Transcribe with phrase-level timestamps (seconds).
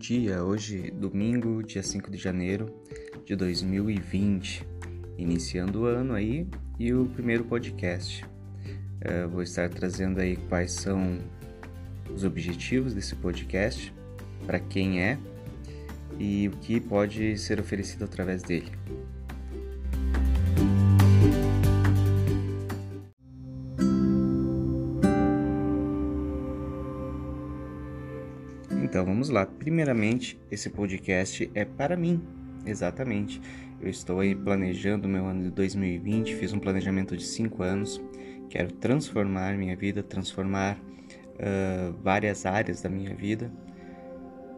[0.00, 0.42] dia.
[0.42, 2.74] Hoje, domingo, dia 5 de janeiro
[3.26, 4.66] de 2020,
[5.18, 8.24] iniciando o ano aí e o primeiro podcast.
[8.24, 11.18] Uh, vou estar trazendo aí quais são
[12.14, 13.92] os objetivos desse podcast,
[14.46, 15.18] para quem é
[16.18, 18.72] e o que pode ser oferecido através dele.
[29.30, 29.46] Lá.
[29.46, 32.22] Primeiramente, esse podcast é para mim,
[32.66, 33.40] exatamente.
[33.80, 38.00] Eu estou aí planejando meu ano de 2020, fiz um planejamento de 5 anos.
[38.50, 43.50] Quero transformar minha vida, transformar uh, várias áreas da minha vida.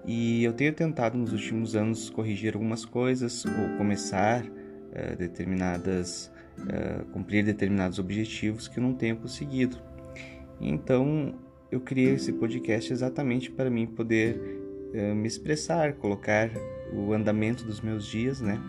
[0.05, 7.05] E eu tenho tentado nos últimos anos corrigir algumas coisas ou começar uh, determinadas, uh,
[7.13, 9.77] cumprir determinados objetivos que eu não tenho conseguido.
[10.61, 11.35] Então
[11.71, 14.62] eu criei esse podcast exatamente para mim poder
[14.93, 16.51] me expressar, colocar
[16.93, 18.61] o andamento dos meus dias, né?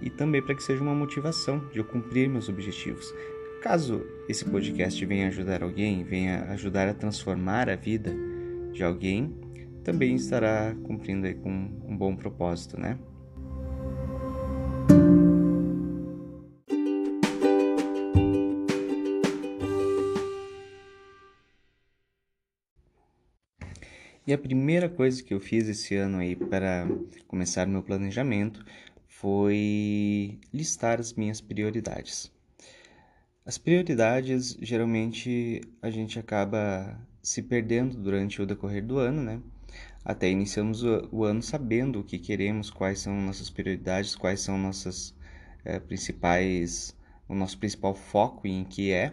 [0.00, 3.12] E também para que seja uma motivação de eu cumprir meus objetivos.
[3.62, 8.14] Caso esse podcast venha ajudar alguém, venha ajudar a transformar a vida
[8.72, 9.34] de alguém,
[9.82, 12.98] também estará cumprindo com um bom propósito, né?
[24.26, 26.88] E a primeira coisa que eu fiz esse ano aí para
[27.28, 28.64] começar meu planejamento
[29.06, 32.32] foi listar as minhas prioridades.
[33.44, 39.42] As prioridades geralmente a gente acaba se perdendo durante o decorrer do ano, né?
[40.02, 45.14] Até iniciamos o, ano sabendo o que queremos, quais são nossas prioridades, quais são nossas
[45.66, 46.96] é, principais,
[47.28, 49.12] o nosso principal foco em que é,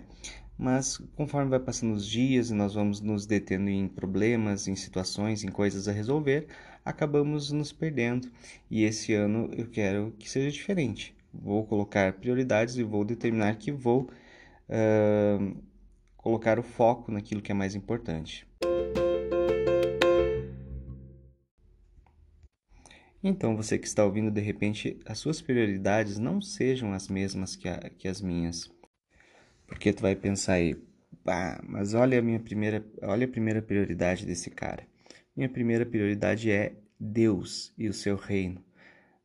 [0.61, 5.43] mas conforme vai passando os dias e nós vamos nos detendo em problemas, em situações,
[5.43, 6.45] em coisas a resolver,
[6.85, 8.31] acabamos nos perdendo.
[8.69, 11.15] E esse ano eu quero que seja diferente.
[11.33, 14.07] Vou colocar prioridades e vou determinar que vou
[14.69, 15.57] uh,
[16.15, 18.47] colocar o foco naquilo que é mais importante.
[23.23, 27.67] Então, você que está ouvindo, de repente, as suas prioridades não sejam as mesmas que,
[27.67, 28.69] a, que as minhas.
[29.71, 30.75] Porque tu vai pensar aí,
[31.25, 34.85] ah, mas olha a minha primeira, olha a primeira prioridade desse cara.
[35.35, 38.63] Minha primeira prioridade é Deus e o seu reino.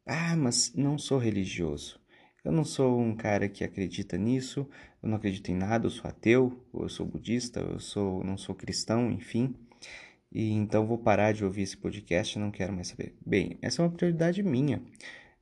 [0.06, 2.00] Ah, mas não sou religioso.
[2.44, 4.68] Eu não sou um cara que acredita nisso,
[5.02, 8.38] eu não acredito em nada, eu sou ateu, ou eu sou budista, eu sou, não
[8.38, 9.52] sou cristão, enfim.
[10.30, 13.16] E então vou parar de ouvir esse podcast não quero mais saber.
[13.26, 14.80] Bem, essa é uma prioridade minha.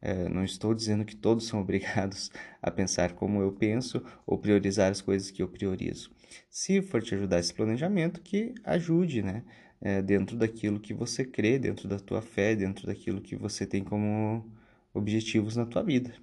[0.05, 4.93] É, não estou dizendo que todos são obrigados a pensar como eu penso ou priorizar
[4.93, 6.11] as coisas que eu priorizo.
[6.51, 9.43] Se for te ajudar esse planejamento, que ajude, né?
[9.81, 13.83] É, dentro daquilo que você crê, dentro da tua fé, dentro daquilo que você tem
[13.83, 14.47] como
[14.93, 16.15] objetivos na tua vida.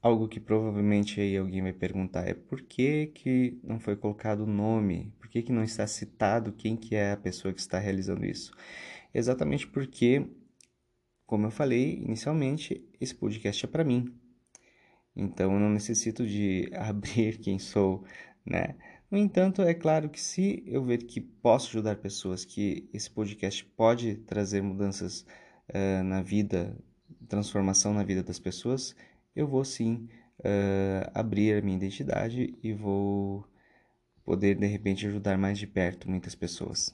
[0.00, 4.46] Algo que provavelmente aí alguém vai perguntar é por que, que não foi colocado o
[4.46, 5.12] nome?
[5.18, 8.52] Por que, que não está citado quem que é a pessoa que está realizando isso?
[9.12, 10.26] Exatamente porque,
[11.26, 14.14] como eu falei inicialmente, esse podcast é para mim.
[15.14, 18.04] Então eu não necessito de abrir quem sou,
[18.44, 18.76] né?
[19.10, 23.64] No entanto, é claro que se eu ver que posso ajudar pessoas, que esse podcast
[23.64, 25.24] pode trazer mudanças
[25.70, 26.76] uh, na vida,
[27.28, 28.96] transformação na vida das pessoas,
[29.34, 30.08] eu vou sim
[30.40, 33.46] uh, abrir a minha identidade e vou
[34.24, 36.92] poder de repente ajudar mais de perto muitas pessoas.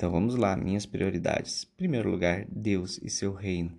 [0.00, 1.64] Então vamos lá, minhas prioridades.
[1.64, 3.78] Em primeiro lugar, Deus e seu reino.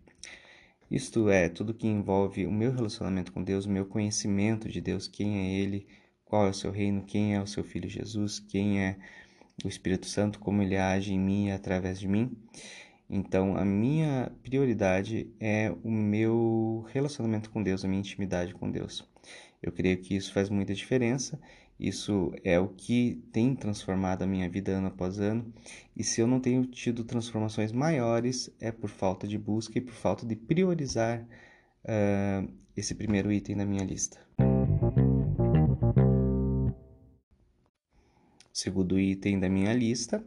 [0.91, 5.07] Isto é, tudo que envolve o meu relacionamento com Deus, o meu conhecimento de Deus,
[5.07, 5.87] quem é Ele,
[6.23, 8.99] qual é o seu reino, quem é o seu Filho Jesus, quem é
[9.65, 12.37] o Espírito Santo, como ele age em mim e através de mim.
[13.09, 19.09] Então, a minha prioridade é o meu relacionamento com Deus, a minha intimidade com Deus.
[19.59, 21.41] Eu creio que isso faz muita diferença
[21.81, 25.51] isso é o que tem transformado a minha vida ano após ano.
[25.97, 29.93] E se eu não tenho tido transformações maiores, é por falta de busca e por
[29.93, 31.21] falta de priorizar
[31.83, 32.47] uh,
[32.77, 34.19] esse primeiro item da minha lista.
[38.53, 40.23] O segundo item da minha lista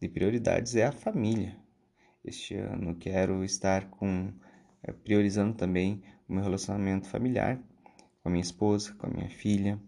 [0.00, 1.58] de prioridades é a família.
[2.24, 4.32] Este ano quero estar com
[4.82, 7.60] eh, priorizando também o meu relacionamento familiar
[8.22, 9.78] com a minha esposa, com a minha filha,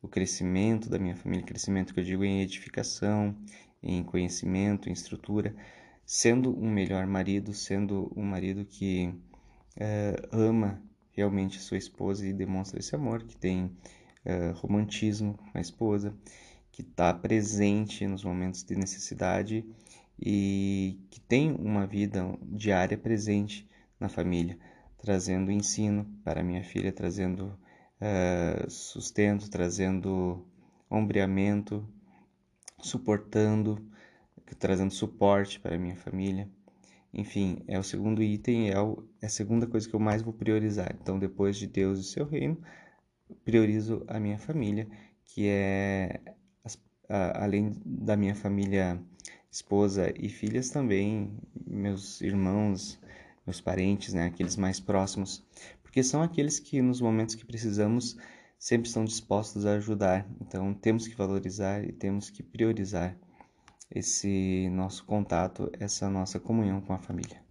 [0.00, 3.36] o crescimento da minha família, crescimento que eu digo em edificação,
[3.82, 5.54] em conhecimento, em estrutura,
[6.04, 9.08] sendo um melhor marido, sendo um marido que
[9.76, 16.14] uh, ama realmente sua esposa e demonstra esse amor, que tem uh, romantismo a esposa,
[16.70, 19.64] que está presente nos momentos de necessidade
[20.20, 23.68] e que tem uma vida diária presente
[23.98, 24.58] na família,
[24.96, 27.58] trazendo ensino para minha filha, trazendo
[28.00, 30.46] uh, sustento, trazendo
[30.90, 31.86] ombreamento,
[32.80, 33.84] suportando,
[34.58, 36.48] trazendo suporte para minha família.
[37.12, 40.32] Enfim, é o segundo item, é, o, é a segunda coisa que eu mais vou
[40.32, 40.94] priorizar.
[41.00, 42.60] Então, depois de Deus e seu reino,
[43.44, 44.88] priorizo a minha família,
[45.24, 46.20] que é,
[47.08, 49.00] a, além da minha família,
[49.50, 51.32] esposa e filhas, também
[51.66, 52.98] meus irmãos,
[53.46, 55.42] meus parentes, né, aqueles mais próximos,
[55.88, 58.14] porque são aqueles que nos momentos que precisamos
[58.58, 60.28] sempre estão dispostos a ajudar.
[60.38, 63.16] Então, temos que valorizar e temos que priorizar
[63.90, 67.42] esse nosso contato, essa nossa comunhão com a família.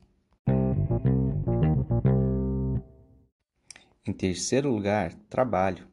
[4.05, 5.87] Em terceiro lugar, trabalho.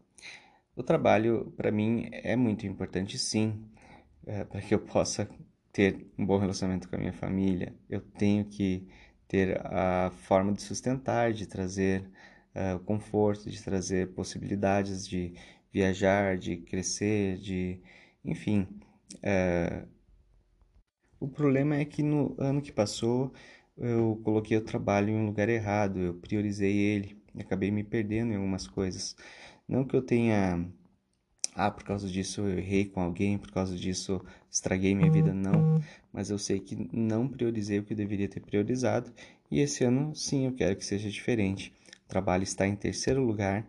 [0.77, 3.65] O trabalho, para mim, é muito importante, sim,
[4.27, 5.27] é, para que eu possa
[5.73, 7.75] ter um bom relacionamento com a minha família.
[7.89, 8.87] Eu tenho que
[9.27, 12.05] ter a forma de sustentar, de trazer
[12.55, 15.35] uh, conforto, de trazer possibilidades de
[15.73, 17.81] viajar, de crescer, de,
[18.25, 18.67] enfim,
[19.17, 19.89] uh,
[21.21, 23.33] o problema é que no ano que passou
[23.77, 28.37] eu coloquei o trabalho em um lugar errado, eu priorizei ele acabei me perdendo em
[28.37, 29.17] algumas coisas.
[29.69, 30.67] Não que eu tenha.
[31.55, 35.81] Ah, por causa disso eu errei com alguém, por causa disso estraguei minha vida, não.
[36.13, 39.13] Mas eu sei que não priorizei o que deveria ter priorizado
[39.51, 41.73] e esse ano sim eu quero que seja diferente.
[42.15, 43.67] Trabalho está em terceiro lugar,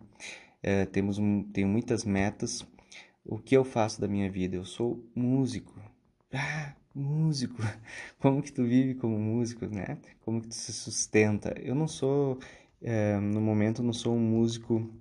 [0.62, 1.18] é, temos
[1.52, 2.64] tenho muitas metas.
[3.26, 4.56] O que eu faço da minha vida?
[4.56, 5.74] Eu sou músico.
[6.32, 7.58] Ah, músico,
[8.22, 9.98] como que tu vive como músico, né?
[10.22, 11.56] Como que tu se sustenta?
[11.60, 12.38] Eu não sou,
[12.84, 14.94] é, no momento, não sou um músico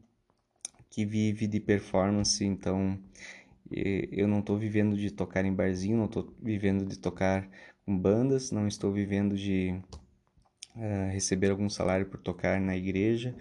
[0.89, 2.99] que vive de performance, então
[3.71, 7.47] eu não estou vivendo de tocar em barzinho, não estou vivendo de tocar
[7.85, 9.79] com bandas, não estou vivendo de
[10.77, 13.35] uh, receber algum salário por tocar na igreja,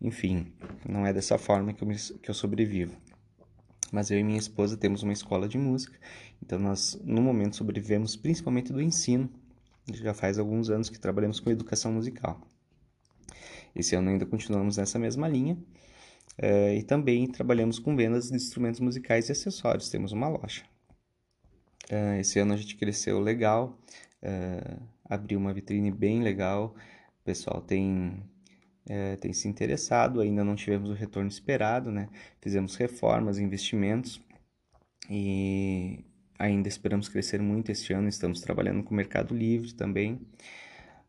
[0.00, 0.52] enfim,
[0.88, 2.96] não é dessa forma que eu, me, que eu sobrevivo
[3.92, 5.98] mas eu e minha esposa temos uma escola de música,
[6.42, 9.28] então nós no momento sobrevivemos principalmente do ensino.
[9.92, 12.40] Já faz alguns anos que trabalhamos com educação musical.
[13.74, 15.54] Esse ano ainda continuamos nessa mesma linha
[16.38, 19.88] uh, e também trabalhamos com vendas de instrumentos musicais e acessórios.
[19.88, 20.62] Temos uma loja.
[21.90, 23.76] Uh, esse ano a gente cresceu legal,
[24.22, 26.74] uh, abriu uma vitrine bem legal.
[27.20, 28.22] O pessoal tem
[28.88, 32.08] é, tem se interessado, ainda não tivemos o retorno esperado, né?
[32.40, 34.20] Fizemos reformas, investimentos
[35.08, 36.04] e
[36.38, 38.08] ainda esperamos crescer muito este ano.
[38.08, 40.20] Estamos trabalhando com o Mercado Livre também.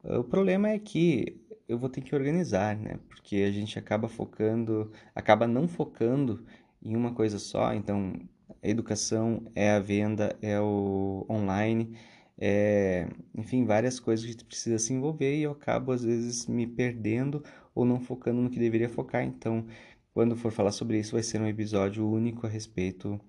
[0.03, 2.99] O problema é que eu vou ter que organizar, né?
[3.07, 6.45] Porque a gente acaba focando, acaba não focando
[6.83, 7.73] em uma coisa só.
[7.73, 8.13] Então,
[8.61, 11.95] a educação é a venda, é o online,
[12.43, 13.07] é,
[13.37, 17.43] enfim, várias coisas que precisa se envolver e eu acabo às vezes me perdendo
[17.75, 19.23] ou não focando no que deveria focar.
[19.23, 19.63] Então,
[20.11, 23.21] quando for falar sobre isso, vai ser um episódio único a respeito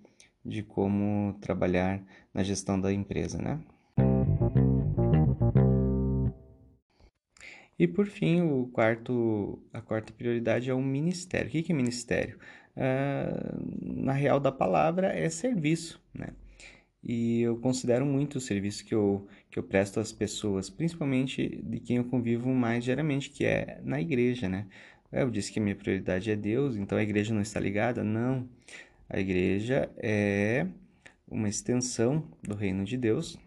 [0.43, 3.61] de como trabalhar na gestão da empresa, né?
[7.79, 11.49] E por fim, o quarto, a quarta prioridade é o ministério.
[11.49, 12.39] O que é ministério?
[12.77, 16.29] Ah, na real da palavra é serviço, né?
[17.03, 21.81] E eu considero muito o serviço que eu, que eu presto às pessoas, principalmente de
[21.81, 24.67] quem eu convivo mais diariamente, que é na igreja, né?
[25.11, 28.03] Eu disse que a minha prioridade é Deus, então a igreja não está ligada?
[28.05, 28.49] Não.
[29.09, 30.67] A igreja é
[31.29, 33.39] uma extensão do reino de Deus,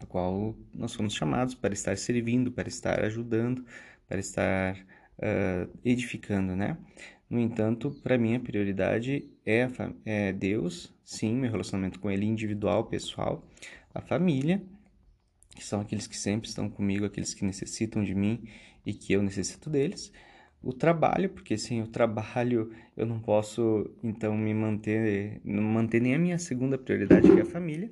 [0.00, 3.64] a qual nós somos chamados para estar servindo, para estar ajudando,
[4.08, 4.76] para estar
[5.18, 6.76] uh, edificando, né?
[7.30, 9.68] No entanto, para mim a prioridade é,
[10.04, 13.48] é Deus, sim, meu relacionamento com Ele individual, pessoal,
[13.94, 14.60] a família,
[15.54, 18.42] que são aqueles que sempre estão comigo, aqueles que necessitam de mim
[18.84, 20.12] e que eu necessito deles.
[20.60, 26.16] O trabalho, porque sem o trabalho eu não posso então me manter, não manter nem
[26.16, 27.90] a minha segunda prioridade, que é a família.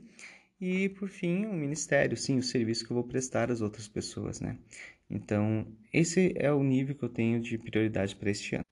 [0.60, 4.40] E por fim, o ministério, sim, o serviço que eu vou prestar às outras pessoas,
[4.40, 4.58] né?
[5.08, 8.64] Então, esse é o nível que eu tenho de prioridade para este ano.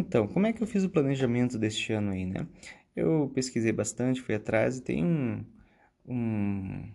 [0.00, 2.46] Então, como é que eu fiz o planejamento deste ano aí, né?
[2.96, 5.44] Eu pesquisei bastante, fui atrás e tem um,
[6.06, 6.90] um,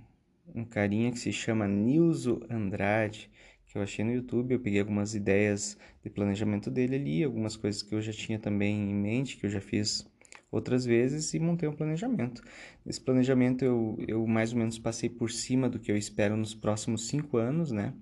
[0.56, 3.30] um carinha que se chama Nilzo Andrade,
[3.68, 4.54] que eu achei no YouTube.
[4.54, 8.90] Eu peguei algumas ideias de planejamento dele ali, algumas coisas que eu já tinha também
[8.90, 10.12] em mente, que eu já fiz
[10.52, 12.42] outras vezes e montei um planejamento.
[12.84, 16.56] Nesse planejamento eu, eu mais ou menos passei por cima do que eu espero nos
[16.56, 17.94] próximos cinco anos, né?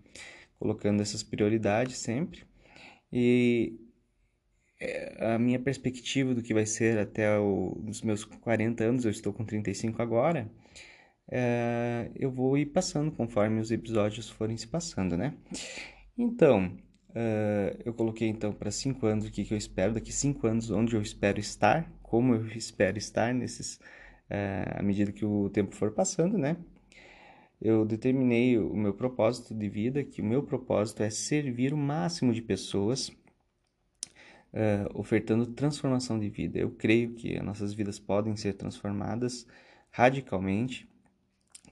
[0.57, 2.45] Colocando essas prioridades sempre.
[3.11, 3.83] E
[5.19, 9.33] a minha perspectiva do que vai ser até o, os meus 40 anos, eu estou
[9.33, 10.49] com 35 agora,
[11.29, 15.33] é, eu vou ir passando conforme os episódios forem se passando, né?
[16.17, 16.77] Então,
[17.09, 20.69] uh, eu coloquei então para 5 anos o que, que eu espero, daqui 5 anos
[20.69, 23.77] onde eu espero estar, como eu espero estar nesses,
[24.29, 26.57] uh, à medida que o tempo for passando, né?
[27.61, 32.33] Eu determinei o meu propósito de vida, que o meu propósito é servir o máximo
[32.33, 33.09] de pessoas,
[34.53, 36.59] uh, ofertando transformação de vida.
[36.59, 39.47] Eu creio que as nossas vidas podem ser transformadas
[39.91, 40.87] radicalmente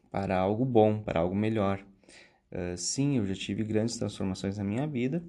[0.10, 1.84] para algo bom, para algo melhor.
[2.52, 5.24] Uh, sim, eu já tive grandes transformações na minha vida,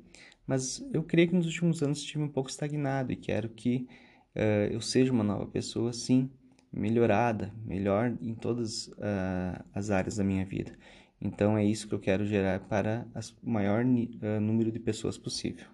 [0.46, 3.86] mas eu creio que nos últimos anos estive um pouco estagnado e quero que
[4.34, 6.28] uh, eu seja uma nova pessoa, sim,
[6.72, 10.72] melhorada, melhor em todas uh, as áreas da minha vida.
[11.20, 13.06] Então é isso que eu quero gerar para
[13.40, 15.66] o maior número de pessoas possível.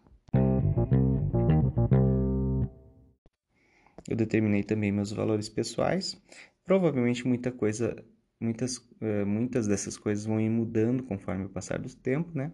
[4.08, 6.20] Eu determinei também meus valores pessoais.
[6.64, 8.04] Provavelmente muita coisa
[8.40, 12.52] Muitas, uh, muitas dessas coisas vão ir mudando conforme o passar do tempo, né?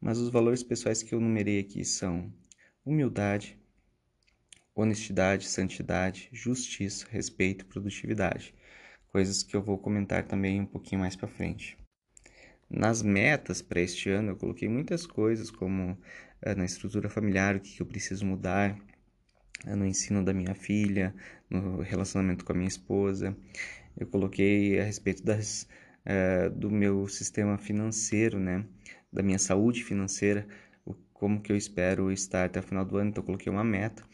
[0.00, 2.32] Mas os valores pessoais que eu numerei aqui são
[2.84, 3.56] humildade,
[4.74, 8.54] honestidade, santidade, justiça, respeito, produtividade.
[9.12, 11.78] Coisas que eu vou comentar também um pouquinho mais para frente.
[12.68, 17.60] Nas metas para este ano, eu coloquei muitas coisas, como uh, na estrutura familiar, o
[17.60, 18.76] que, eu preciso mudar,
[19.66, 21.14] no ensino da minha filha,
[21.48, 23.36] no relacionamento com a minha esposa.
[23.96, 25.68] Eu coloquei a respeito das,
[26.06, 28.64] uh, do meu sistema financeiro, né?
[29.12, 30.46] Da minha saúde financeira,
[31.12, 33.10] como que eu espero estar até o final do ano.
[33.10, 34.04] Então, eu coloquei uma meta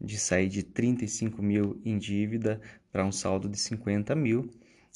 [0.00, 2.60] de sair de 35 mil em dívida
[2.92, 4.50] para um saldo de 50 mil,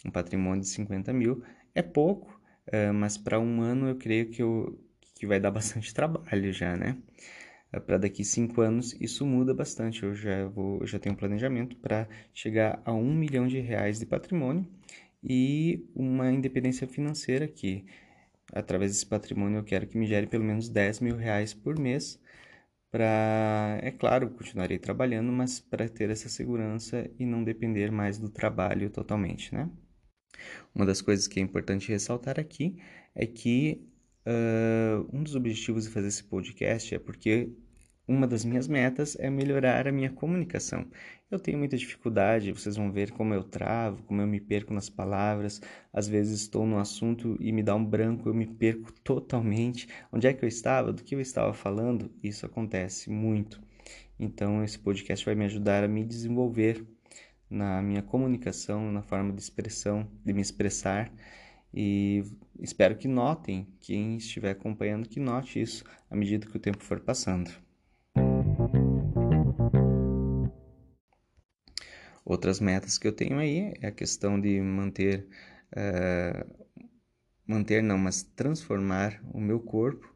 [0.05, 1.43] um patrimônio de 50 mil.
[1.75, 4.79] É pouco, uh, mas para um ano eu creio que, eu,
[5.15, 6.97] que vai dar bastante trabalho já, né?
[7.81, 10.03] Para daqui cinco anos isso muda bastante.
[10.03, 13.99] Eu já vou, eu já tenho um planejamento para chegar a um milhão de reais
[13.99, 14.67] de patrimônio
[15.23, 17.85] e uma independência financeira que
[18.53, 22.21] através desse patrimônio eu quero que me gere pelo menos 10 mil reais por mês
[22.91, 28.29] para, é claro, continuarei trabalhando, mas para ter essa segurança e não depender mais do
[28.29, 29.71] trabalho totalmente, né?
[30.75, 32.77] Uma das coisas que é importante ressaltar aqui
[33.15, 33.89] é que
[34.25, 37.51] Uh, um dos objetivos de fazer esse podcast é porque
[38.13, 40.87] uma das minhas metas é melhorar a minha comunicação.
[41.31, 44.91] Eu tenho muita dificuldade, vocês vão ver como eu travo, como eu me perco nas
[44.91, 45.63] palavras.
[45.93, 49.89] Às vezes estou no assunto e me dá um branco, eu me perco totalmente.
[50.13, 50.93] Onde é que eu estava?
[50.93, 52.11] Do que eu estava falando?
[52.23, 53.63] Isso acontece muito.
[54.21, 56.85] Então, esse podcast vai me ajudar a me desenvolver
[57.49, 61.11] na minha comunicação, na forma de expressão, de me expressar
[61.75, 62.25] e
[62.61, 67.01] espero que notem, quem estiver acompanhando, que note isso à medida que o tempo for
[67.01, 67.51] passando.
[72.25, 75.27] Outras metas que eu tenho aí é a questão de manter,
[75.73, 76.67] uh,
[77.47, 80.13] manter não, mas transformar o meu corpo.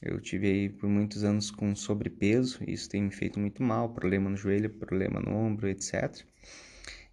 [0.00, 4.28] Eu tive aí por muitos anos com sobrepeso, isso tem me feito muito mal, problema
[4.28, 6.24] no joelho, problema no ombro, etc.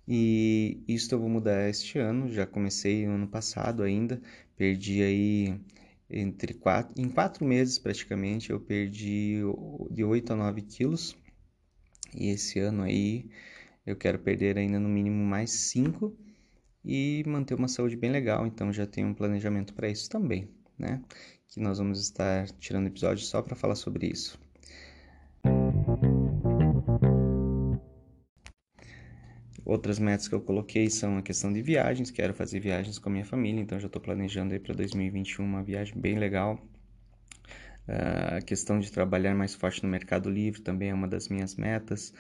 [0.08, 4.20] E isso eu vou mudar este ano, já comecei ano passado ainda,
[4.58, 5.60] perdi aí
[6.10, 9.42] entre quatro, em quatro meses praticamente, eu perdi
[9.92, 11.16] de 8 a 9 quilos.
[12.16, 13.30] E esse ano aí
[13.92, 16.16] eu quero perder ainda no mínimo mais 5
[16.84, 21.02] e manter uma saúde bem legal, então já tenho um planejamento para isso também, né?
[21.48, 24.40] Que nós vamos estar tirando episódios só para falar sobre isso.
[29.66, 33.12] Outras metas que eu coloquei são a questão de viagens, quero fazer viagens com a
[33.12, 36.60] minha família, então já estou planejando aí para 2021 uma viagem bem legal.
[37.88, 41.56] Uh, a questão de trabalhar mais forte no Mercado Livre também é uma das minhas
[41.56, 42.14] metas.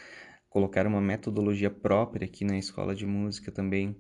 [0.49, 3.95] Colocar uma metodologia própria aqui na escola de música também,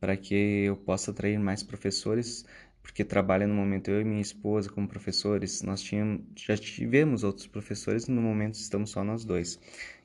[0.00, 0.34] para que
[0.66, 2.46] eu possa atrair mais professores,
[2.82, 7.46] porque trabalha no momento eu e minha esposa como professores, nós tínhamos, já tivemos outros
[7.46, 9.60] professores, no momento estamos só nós dois.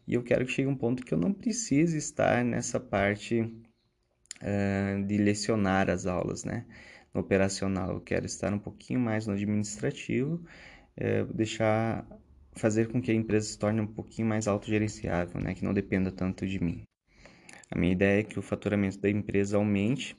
[0.07, 3.41] E eu quero que chegue um ponto que eu não precise estar nessa parte
[4.41, 6.65] uh, de lecionar as aulas, né?
[7.13, 10.43] No operacional, eu quero estar um pouquinho mais no administrativo,
[10.97, 12.05] uh, deixar
[12.55, 15.53] fazer com que a empresa se torne um pouquinho mais autogerenciável, né?
[15.53, 16.83] Que não dependa tanto de mim.
[17.69, 20.15] A minha ideia é que o faturamento da empresa aumente.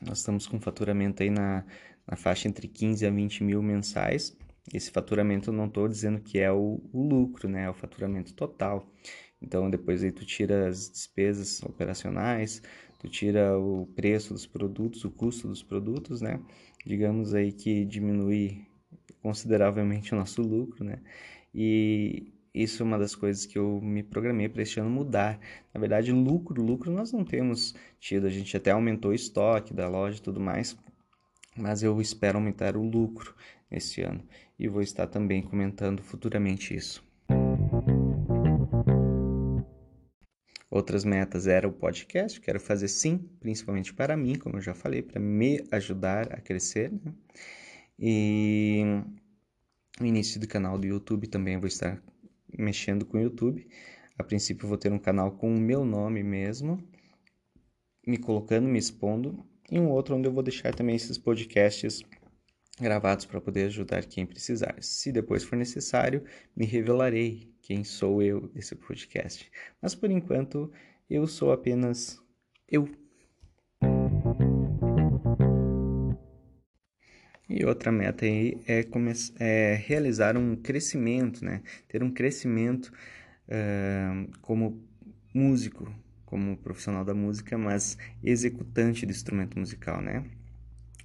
[0.00, 1.64] Nós estamos com faturamento aí na,
[2.06, 4.36] na faixa entre 15 a 20 mil mensais.
[4.72, 7.64] Esse faturamento eu não estou dizendo que é o, o, lucro, né?
[7.64, 8.90] É o faturamento total.
[9.40, 12.62] Então depois aí tu tira as despesas operacionais,
[12.98, 16.40] tu tira o preço dos produtos, o custo dos produtos, né?
[16.86, 18.66] Digamos aí que diminui
[19.22, 21.00] consideravelmente o nosso lucro, né?
[21.54, 25.38] E isso é uma das coisas que eu me programei para este ano mudar.
[25.72, 28.26] Na verdade, lucro, lucro nós não temos tido.
[28.26, 30.76] A gente até aumentou o estoque da loja e tudo mais,
[31.56, 33.34] mas eu espero aumentar o lucro
[33.70, 34.22] este ano
[34.58, 37.04] e vou estar também comentando futuramente isso.
[40.70, 45.02] Outras metas era o podcast, quero fazer sim, principalmente para mim, como eu já falei,
[45.02, 46.90] para me ajudar a crescer.
[46.90, 47.12] Né?
[47.96, 48.82] E
[50.00, 52.02] o início do canal do YouTube também vou estar
[52.56, 53.68] mexendo com o YouTube.
[54.18, 56.82] A princípio vou ter um canal com o meu nome mesmo,
[58.06, 62.02] me colocando, me expondo, e um outro onde eu vou deixar também esses podcasts
[62.80, 64.76] gravados para poder ajudar quem precisar.
[64.80, 66.24] Se depois for necessário,
[66.56, 69.50] me revelarei quem sou eu desse podcast.
[69.80, 70.70] Mas por enquanto,
[71.08, 72.20] eu sou apenas
[72.68, 72.88] eu.
[77.56, 78.84] E outra meta aí é,
[79.38, 81.62] é realizar um crescimento, né?
[81.86, 82.92] Ter um crescimento
[83.46, 84.82] uh, como
[85.32, 85.88] músico,
[86.26, 90.24] como profissional da música, mas executante do instrumento musical, né?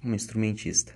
[0.02, 0.92] Um instrumentista.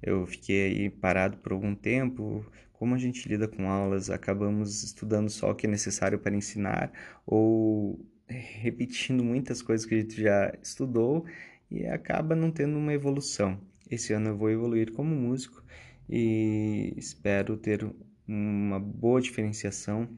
[0.00, 2.46] Eu fiquei aí parado por algum tempo.
[2.72, 6.92] Como a gente lida com aulas, acabamos estudando só o que é necessário para ensinar
[7.26, 11.26] ou repetindo muitas coisas que a gente já estudou
[11.68, 13.71] e acaba não tendo uma evolução.
[13.92, 15.62] Esse ano eu vou evoluir como músico
[16.08, 17.86] e espero ter
[18.26, 20.08] uma boa diferenciação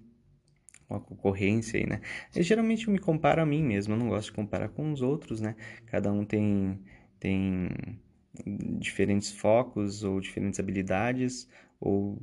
[0.86, 2.00] com a concorrência aí, né?
[2.34, 5.02] Eu, geralmente eu me comparo a mim mesmo, eu não gosto de comparar com os
[5.02, 5.56] outros, né?
[5.86, 6.80] Cada um tem
[7.18, 7.68] tem
[8.78, 11.48] diferentes focos ou diferentes habilidades,
[11.80, 12.18] ou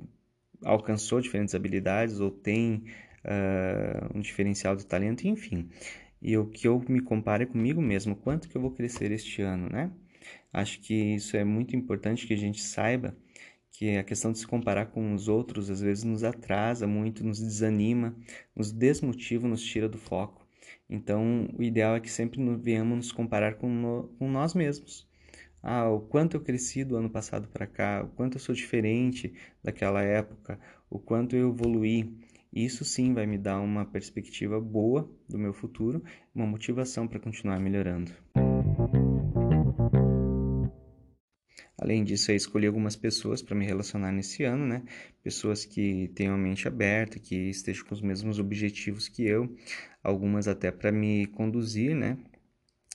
[0.63, 2.85] alcançou diferentes habilidades, ou tem
[3.25, 5.69] uh, um diferencial de talento, enfim.
[6.21, 9.41] E o que eu me comparo é comigo mesmo, quanto que eu vou crescer este
[9.41, 9.91] ano, né?
[10.51, 13.15] Acho que isso é muito importante que a gente saiba
[13.71, 17.39] que a questão de se comparar com os outros às vezes nos atrasa muito, nos
[17.39, 18.15] desanima,
[18.55, 20.45] nos desmotiva, nos tira do foco.
[20.89, 25.09] Então, o ideal é que sempre venhamos nos comparar com, no, com nós mesmos
[25.63, 29.33] ah, o quanto eu cresci do ano passado para cá, o quanto eu sou diferente
[29.63, 32.17] daquela época, o quanto eu evoluí.
[32.51, 36.03] Isso sim vai me dar uma perspectiva boa do meu futuro,
[36.35, 38.11] uma motivação para continuar melhorando.
[41.81, 44.83] Além disso, eu escolhi algumas pessoas para me relacionar nesse ano, né?
[45.23, 49.57] Pessoas que tenham a mente aberta, que estejam com os mesmos objetivos que eu,
[50.03, 52.19] algumas até para me conduzir, né?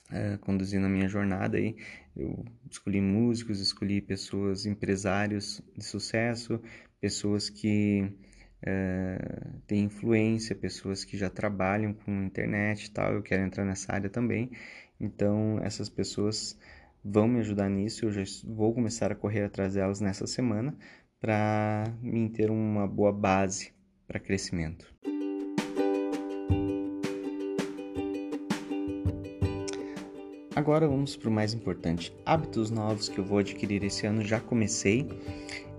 [0.09, 1.75] Uh, conduzir na minha jornada aí.
[2.15, 6.57] Eu escolhi músicos, escolhi pessoas, empresários de sucesso,
[7.01, 8.09] pessoas que
[8.61, 9.19] é,
[9.67, 13.13] têm influência, pessoas que já trabalham com internet e tal.
[13.13, 14.49] Eu quero entrar nessa área também.
[14.99, 16.57] Então, essas pessoas
[17.09, 18.05] vão me ajudar nisso.
[18.05, 20.75] Eu já vou começar a correr atrás delas nessa semana
[21.19, 23.73] para mim ter uma boa base
[24.05, 24.93] para crescimento.
[30.55, 34.23] Agora vamos para o mais importante: hábitos novos que eu vou adquirir esse ano.
[34.23, 35.07] Já comecei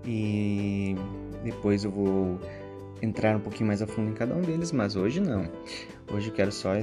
[0.05, 0.95] e
[1.43, 2.39] depois eu vou
[3.01, 5.49] entrar um pouquinho mais a fundo em cada um deles, mas hoje não.
[6.11, 6.75] Hoje eu quero só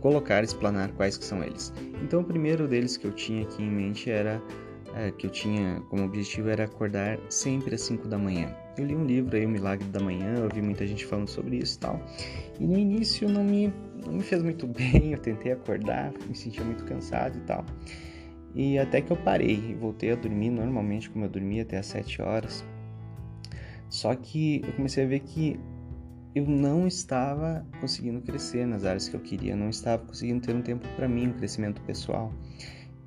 [0.00, 1.72] colocar, explanar quais que são eles.
[2.02, 4.42] Então o primeiro deles que eu tinha aqui em mente era
[4.94, 8.54] é, que eu tinha como objetivo era acordar sempre às 5 da manhã.
[8.76, 11.58] Eu li um livro aí, O Milagre da Manhã, eu vi muita gente falando sobre
[11.58, 12.00] isso e tal.
[12.58, 13.72] E no início não me,
[14.04, 17.64] não me fez muito bem, eu tentei acordar, me sentia muito cansado e tal.
[18.54, 21.86] E até que eu parei e voltei a dormir normalmente como eu dormia até às
[21.86, 22.64] 7 horas.
[23.88, 25.58] Só que eu comecei a ver que
[26.34, 30.62] eu não estava conseguindo crescer nas áreas que eu queria, não estava conseguindo ter um
[30.62, 32.32] tempo para mim, um crescimento pessoal.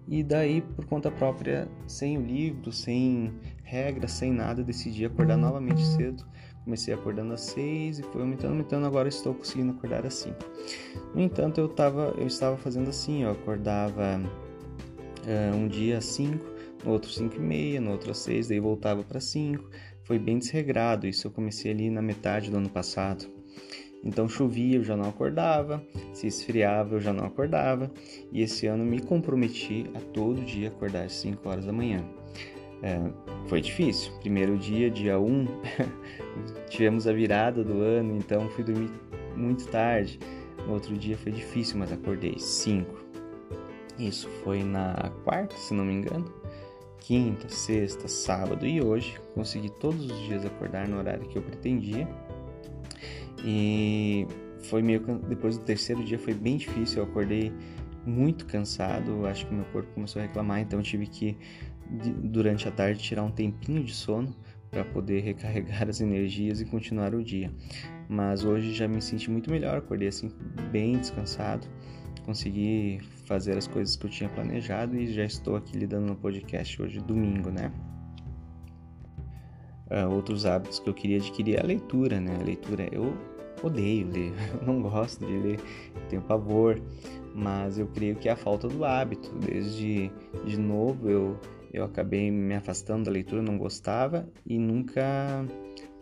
[0.08, 3.34] E daí, por conta própria, sem o livro, sem
[3.64, 6.26] regras, sem nada, decidi acordar novamente cedo.
[6.66, 8.86] Comecei acordando às seis e foi aumentando, aumentando.
[8.86, 10.40] Agora estou conseguindo acordar às cinco.
[11.14, 16.46] No entanto, eu, tava, eu estava fazendo assim: eu acordava uh, um dia às cinco,
[16.86, 19.70] no outro cinco e meia, no outro às seis, daí voltava para cinco.
[20.04, 21.08] Foi bem desregrado.
[21.08, 23.26] Isso eu comecei ali na metade do ano passado.
[24.04, 27.90] Então chovia, eu já não acordava, se esfriava, eu já não acordava,
[28.34, 32.04] e esse ano me comprometi a todo dia acordar às 5 horas da manhã.
[32.82, 33.00] É,
[33.48, 34.12] foi difícil.
[34.20, 35.48] Primeiro dia, dia 1, um,
[36.70, 38.92] tivemos a virada do ano, então fui dormir
[39.38, 40.20] muito tarde.
[40.68, 43.04] No outro dia foi difícil, mas acordei 5.
[43.98, 46.43] Isso foi na quarta, se não me engano.
[47.04, 52.08] Quinta, sexta, sábado e hoje consegui todos os dias acordar no horário que eu pretendia
[53.44, 54.26] e
[54.62, 57.52] foi meio depois do terceiro dia foi bem difícil, eu acordei
[58.06, 61.38] muito cansado, acho que meu corpo começou a reclamar, então tive que
[62.24, 64.34] durante a tarde tirar um tempinho de sono
[64.72, 67.52] para poder recarregar as energias e continuar o dia.
[68.14, 70.32] Mas hoje já me senti muito melhor, acordei assim
[70.72, 71.68] bem descansado,
[72.24, 76.80] consegui fazer as coisas que eu tinha planejado e já estou aqui lidando no podcast
[76.80, 77.72] hoje, domingo, né?
[79.90, 82.38] Uh, outros hábitos que eu queria adquirir é a leitura, né?
[82.40, 83.18] A leitura, eu
[83.64, 85.60] odeio ler, eu não gosto de ler,
[86.08, 86.80] tenho pavor,
[87.34, 89.34] mas eu creio que é a falta do hábito.
[89.40, 90.12] Desde
[90.46, 91.40] de novo eu,
[91.74, 95.44] eu acabei me afastando da leitura, não gostava e nunca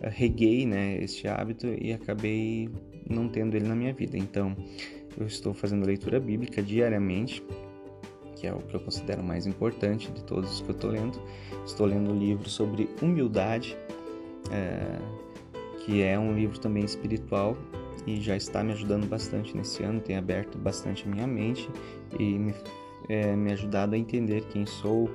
[0.09, 2.69] reguei né, este hábito e acabei
[3.09, 4.17] não tendo ele na minha vida.
[4.17, 4.55] Então,
[5.17, 7.43] eu estou fazendo leitura bíblica diariamente,
[8.35, 11.21] que é o que eu considero mais importante de todos os que eu estou lendo.
[11.65, 13.77] Estou lendo um livro sobre humildade,
[14.51, 14.99] é,
[15.79, 17.57] que é um livro também espiritual
[18.05, 21.69] e já está me ajudando bastante nesse ano, tem aberto bastante a minha mente
[22.19, 22.53] e me,
[23.07, 25.09] é, me ajudado a entender quem sou,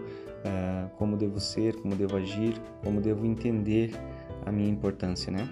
[0.44, 3.90] é, como devo ser, como devo agir, como devo entender
[4.44, 5.48] a minha importância, né?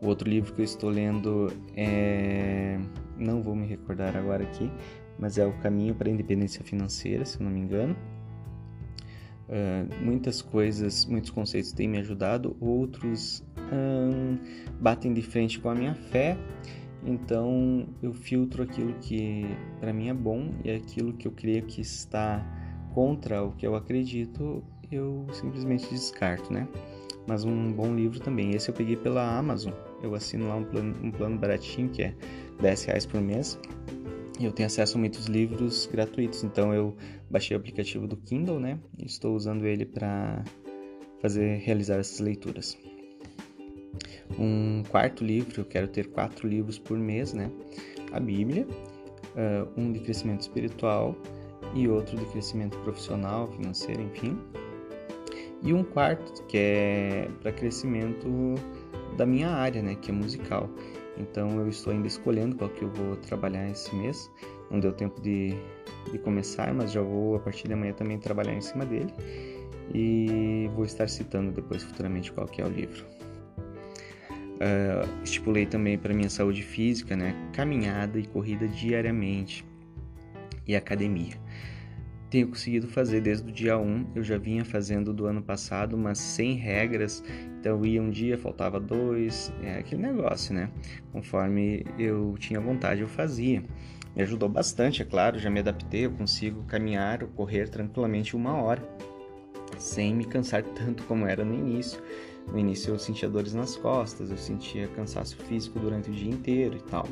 [0.00, 2.78] O outro livro que eu estou lendo é.
[3.16, 4.70] Não vou me recordar agora aqui,
[5.18, 7.96] mas é O Caminho para a Independência Financeira, se eu não me engano.
[9.48, 14.38] Uh, muitas coisas, muitos conceitos têm me ajudado, outros hum,
[14.80, 16.36] batem de frente com a minha fé,
[17.04, 19.44] então eu filtro aquilo que
[19.80, 22.42] para mim é bom e aquilo que eu creio que está
[22.94, 26.66] contra o que eu acredito, eu simplesmente descarto, né?
[27.26, 28.54] Mas um bom livro também.
[28.54, 29.72] Esse eu peguei pela Amazon.
[30.02, 32.14] Eu assino lá um plano, um plano baratinho que é
[32.60, 33.58] 10 reais por mês.
[34.40, 36.44] Eu tenho acesso a muitos livros gratuitos.
[36.44, 36.96] Então eu
[37.30, 38.78] baixei o aplicativo do Kindle, né?
[38.98, 40.44] E estou usando ele para
[41.20, 42.76] fazer realizar essas leituras.
[44.38, 47.50] Um quarto livro, eu quero ter quatro livros por mês, né?
[48.12, 51.16] A Bíblia, uh, um de crescimento espiritual
[51.74, 54.36] e outro de crescimento profissional, financeiro, enfim
[55.64, 58.54] e um quarto que é para crescimento
[59.16, 60.68] da minha área, né, que é musical.
[61.16, 64.30] Então eu estou ainda escolhendo qual que eu vou trabalhar esse mês.
[64.70, 65.54] Não deu tempo de,
[66.12, 69.12] de começar, mas já vou a partir de amanhã também trabalhar em cima dele
[69.94, 73.04] e vou estar citando depois futuramente qual que é o livro.
[74.54, 79.64] Uh, estipulei também para minha saúde física, né, caminhada e corrida diariamente
[80.66, 81.43] e academia
[82.34, 84.06] tenho conseguido fazer desde o dia 1.
[84.16, 87.22] Eu já vinha fazendo do ano passado, mas sem regras.
[87.60, 90.68] Então eu ia um dia, faltava dois, é aquele negócio, né?
[91.12, 93.62] Conforme eu tinha vontade, eu fazia.
[94.16, 98.60] Me ajudou bastante, é claro, já me adaptei, eu consigo caminhar ou correr tranquilamente uma
[98.60, 98.82] hora,
[99.78, 102.02] sem me cansar tanto como era no início.
[102.48, 106.78] No início eu sentia dores nas costas, eu sentia cansaço físico durante o dia inteiro
[106.78, 107.06] e tal.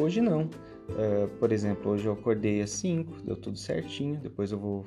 [0.00, 0.48] Hoje não.
[0.90, 4.16] Uh, por exemplo, hoje eu acordei às 5, deu tudo certinho.
[4.16, 4.84] Depois eu vou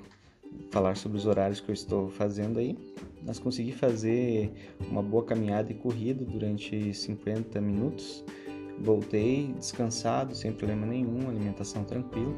[0.71, 2.77] falar sobre os horários que eu estou fazendo aí.
[3.25, 4.51] Mas consegui fazer
[4.89, 8.23] uma boa caminhada e corrida durante 50 minutos.
[8.79, 12.33] Voltei descansado, sem problema nenhum, alimentação tranquila.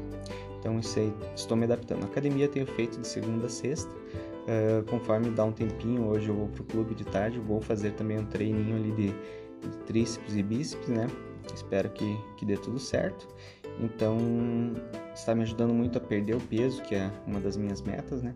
[0.58, 2.02] Então isso aí, estou me adaptando.
[2.02, 3.90] A academia tenho feito de segunda a sexta.
[3.90, 8.18] Uh, conforme dá um tempinho, hoje eu vou pro clube de tarde, vou fazer também
[8.18, 11.06] um treininho ali de, de tríceps e bíceps, né?
[11.54, 13.28] Espero que, que dê tudo certo.
[13.80, 14.18] Então,
[15.14, 18.34] está me ajudando muito a perder o peso, que é uma das minhas metas, né?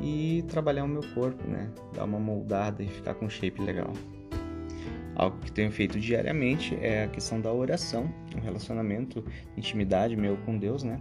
[0.00, 1.70] E trabalhar o meu corpo, né?
[1.94, 3.92] Dar uma moldada e ficar com um shape legal.
[5.14, 9.24] Algo que tenho feito diariamente é a questão da oração, um relacionamento,
[9.56, 11.00] intimidade meu com Deus, né?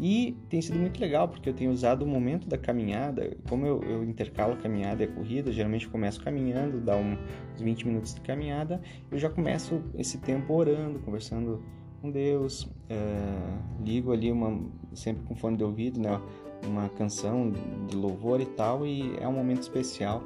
[0.00, 3.82] E tem sido muito legal, porque eu tenho usado o momento da caminhada, como eu,
[3.82, 7.18] eu intercalo caminhada e corrida, geralmente começo caminhando, dá uns
[7.60, 11.62] 20 minutos de caminhada, eu já começo esse tempo orando, conversando
[12.00, 14.58] com Deus, é, ligo ali uma,
[14.94, 16.18] sempre com fone de ouvido, né,
[16.66, 17.52] uma canção
[17.86, 20.24] de louvor e tal, e é um momento especial,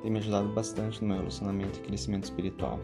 [0.00, 2.80] tem me ajudado bastante no meu relacionamento e crescimento espiritual.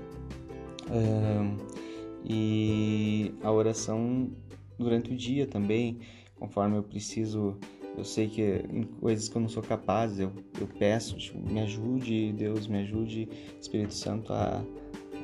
[2.28, 4.30] E a oração
[4.78, 6.00] durante o dia também,
[6.38, 7.56] conforme eu preciso,
[7.96, 11.60] eu sei que em coisas que eu não sou capaz, eu, eu peço, tipo, me
[11.60, 13.28] ajude, Deus me ajude,
[13.60, 14.62] Espírito Santo, a,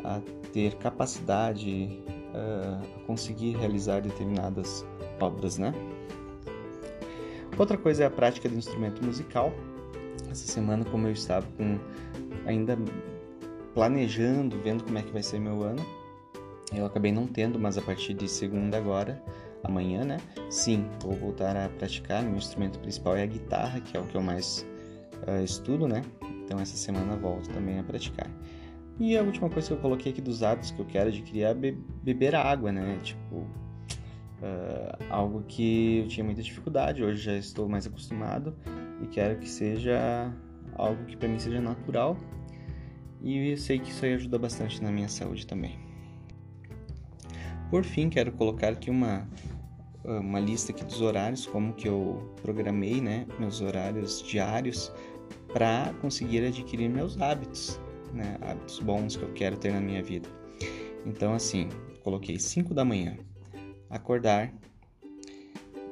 [0.05, 0.21] a
[0.53, 2.03] ter capacidade,
[2.35, 4.85] a conseguir realizar determinadas
[5.21, 5.73] obras, né?
[7.59, 9.53] Outra coisa é a prática de instrumento musical.
[10.31, 11.79] Essa semana, como eu estava com,
[12.47, 12.79] ainda
[13.75, 15.85] planejando, vendo como é que vai ser meu ano,
[16.75, 19.23] eu acabei não tendo, mas a partir de segunda agora
[19.65, 20.19] amanhã, né?
[20.51, 22.23] Sim, vou voltar a praticar.
[22.23, 24.67] Meu instrumento principal é a guitarra, que é o que eu mais
[25.27, 26.03] uh, estudo, né?
[26.45, 28.29] Então essa semana volto também a praticar.
[29.01, 31.55] E a última coisa que eu coloquei aqui dos hábitos que eu quero adquirir é
[31.55, 31.73] be
[32.03, 32.99] beber água, né?
[33.03, 38.55] Tipo, uh, algo que eu tinha muita dificuldade, hoje já estou mais acostumado
[39.03, 40.33] e quero que seja
[40.75, 42.17] algo que para mim seja natural
[43.21, 45.79] E eu sei que isso aí ajuda bastante na minha saúde também.
[47.73, 49.27] Por fim, quero colocar aqui uma,
[50.05, 54.93] uma lista aqui dos horários, como que eu programei, né, meus horários diários
[55.55, 57.81] para conseguir adquirir meus hábitos,
[58.13, 60.29] né, hábitos bons que eu quero ter na minha vida.
[61.07, 61.71] Então, assim,
[62.05, 63.17] coloquei 5 da manhã,
[63.89, 64.53] acordar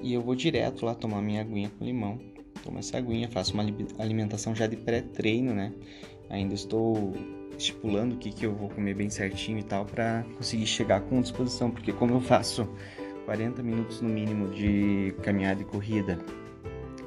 [0.02, 2.20] e eu vou direto lá tomar minha aguinha com limão.
[2.62, 3.64] Tomo essa aguinha, faço uma
[3.98, 5.72] alimentação já de pré-treino, né?
[6.28, 7.14] Ainda estou
[7.60, 11.20] estipulando o que, que eu vou comer bem certinho e tal para conseguir chegar com
[11.20, 12.68] disposição, porque como eu faço
[13.26, 16.18] 40 minutos no mínimo de caminhada e corrida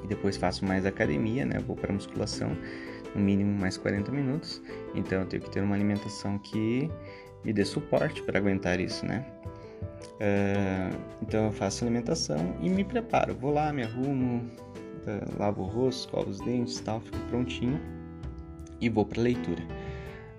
[0.03, 1.59] e depois faço mais academia, né?
[1.59, 2.55] Vou para musculação,
[3.15, 4.61] no mínimo mais 40 minutos.
[4.93, 6.89] Então eu tenho que ter uma alimentação que
[7.43, 9.25] me dê suporte para aguentar isso, né?
[10.13, 13.33] Uh, então eu faço alimentação e me preparo.
[13.33, 14.43] Vou lá, me arrumo,
[15.07, 17.79] uh, lavo o rosto, escovo os dentes, tal, fico prontinho
[18.79, 19.63] e vou para leitura.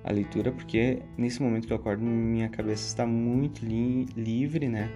[0.05, 4.91] A leitura porque nesse momento que eu acordo minha cabeça está muito li livre, né?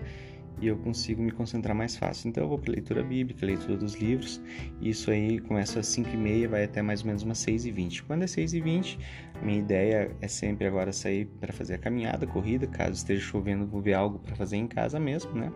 [0.61, 2.29] e eu consigo me concentrar mais fácil.
[2.29, 4.41] Então eu vou para leitura bíblica, leitura dos livros,
[4.81, 7.71] isso aí começa às 5 e meia, vai até mais ou menos umas 6 e
[7.71, 8.03] 20.
[8.05, 8.99] Quando é 6 e 20,
[9.43, 13.67] minha ideia é sempre agora sair para fazer a caminhada, a corrida, caso esteja chovendo
[13.67, 15.53] vou ver algo para fazer em casa mesmo, né?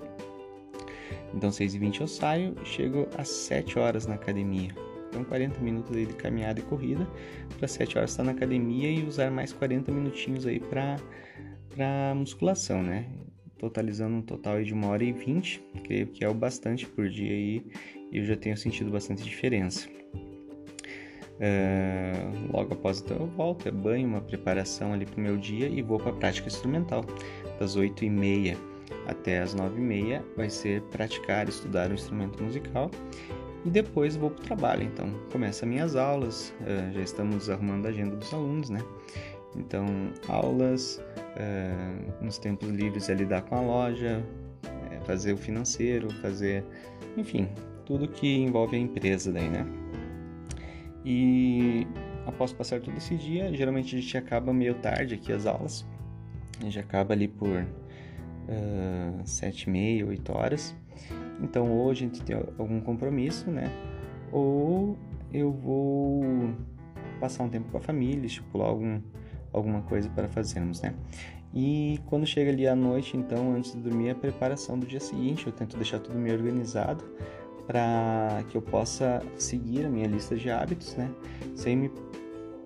[1.34, 4.91] Então 6 e 20 eu saio chego às 7 horas na academia.
[5.12, 7.06] Então 40 minutos aí de caminhada e corrida,
[7.58, 10.96] para 7 horas estar na academia e usar mais 40 minutinhos aí para
[11.74, 13.06] para musculação, né?
[13.62, 17.30] totalizando um total de uma hora e vinte, creio que é o bastante por dia
[17.30, 17.64] aí,
[18.10, 19.88] e eu já tenho sentido bastante diferença.
[21.38, 25.68] Uh, logo após então eu volto, é banho, uma preparação ali para o meu dia
[25.68, 27.04] e vou para a prática instrumental.
[27.60, 28.58] Das 8 e meia
[29.06, 32.90] até as 9 e meia vai ser praticar, estudar o instrumento musical
[33.64, 34.82] e depois vou para o trabalho.
[34.84, 38.80] Então começa minhas aulas, uh, já estamos arrumando a agenda dos alunos, né?
[39.56, 39.86] Então
[40.28, 41.02] aulas,
[41.36, 44.24] uh, nos tempos livres é lidar com a loja,
[44.90, 46.64] é fazer o financeiro, fazer,
[47.16, 47.48] enfim,
[47.84, 49.66] tudo que envolve a empresa daí, né?
[51.04, 51.86] E
[52.26, 55.84] após passar todo esse dia, geralmente a gente acaba meio tarde aqui as aulas,
[56.60, 57.66] a gente acaba ali por
[59.24, 60.74] sete e meia, oito horas.
[61.42, 63.70] Então hoje a gente tem algum compromisso, né?
[64.30, 64.96] Ou
[65.32, 66.22] eu vou
[67.20, 69.00] passar um tempo com a família, estipular algum
[69.52, 70.94] alguma coisa para fazermos, né?
[71.54, 75.46] E quando chega ali à noite, então, antes de dormir, a preparação do dia seguinte,
[75.46, 77.04] eu tento deixar tudo meio organizado
[77.66, 81.10] para que eu possa seguir a minha lista de hábitos, né?
[81.54, 81.90] Sem me,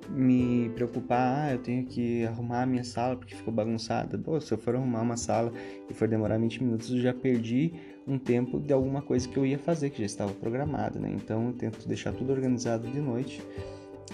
[0.08, 4.16] me preocupar, ah, eu tenho que arrumar a minha sala porque ficou bagunçada.
[4.16, 5.52] Pô, se eu for arrumar uma sala
[5.90, 7.74] e for demorar 20 minutos, eu já perdi
[8.06, 11.10] um tempo de alguma coisa que eu ia fazer, que já estava programado, né?
[11.12, 13.42] Então, eu tento deixar tudo organizado de noite.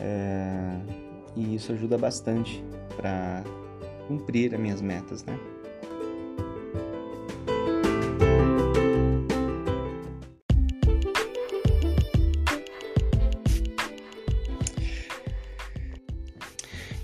[0.00, 0.80] É
[1.36, 2.62] e isso ajuda bastante
[2.96, 3.42] para
[4.06, 5.38] cumprir as minhas metas, né?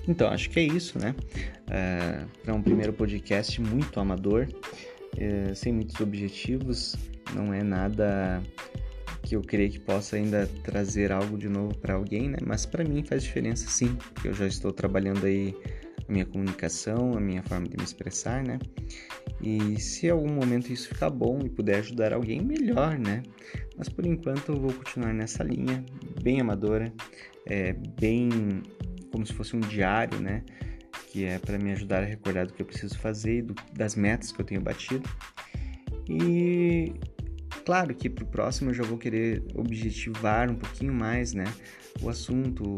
[0.06, 1.14] Então, acho que é isso, né?
[1.70, 4.48] É, para um primeiro podcast muito amador,
[5.16, 6.96] é, sem muitos objetivos,
[7.34, 8.42] não é nada
[9.22, 12.38] que eu creio que possa ainda trazer algo de novo para alguém, né?
[12.44, 15.54] Mas para mim faz diferença sim, porque eu já estou trabalhando aí
[16.08, 18.58] a minha comunicação, a minha forma de me expressar, né?
[19.42, 23.22] E se em algum momento isso ficar bom e puder ajudar alguém, melhor, né?
[23.76, 25.84] Mas por enquanto eu vou continuar nessa linha,
[26.22, 26.92] bem amadora,
[27.46, 28.62] é, bem
[29.12, 30.42] como se fosse um diário, né?
[31.18, 34.30] Que é para me ajudar a recordar do que eu preciso fazer, do, das metas
[34.30, 35.08] que eu tenho batido.
[36.08, 36.92] E
[37.68, 41.44] Claro que para o próximo eu já vou querer objetivar um pouquinho mais, né,
[42.00, 42.76] o assunto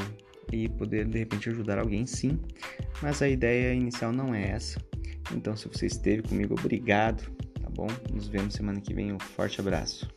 [0.53, 2.41] e poder de repente ajudar alguém, sim.
[3.01, 4.81] Mas a ideia inicial não é essa.
[5.33, 7.31] Então, se você esteve comigo, obrigado,
[7.63, 7.87] tá bom?
[8.13, 9.13] Nos vemos semana que vem.
[9.13, 10.09] Um forte abraço.